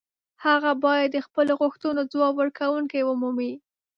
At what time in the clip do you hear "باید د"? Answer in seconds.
0.85-1.17